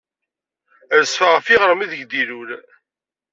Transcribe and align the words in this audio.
Rezfeɣ 0.99 1.29
ɣef 1.33 1.47
yiɣrem 1.49 1.81
ideg 1.85 2.01
d-ilul. 2.09 2.49